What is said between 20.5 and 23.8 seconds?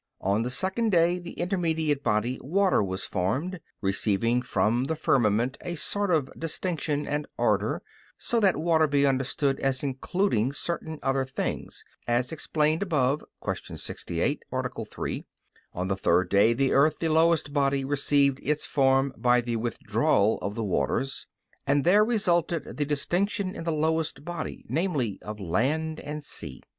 the waters, and there resulted the distinction in the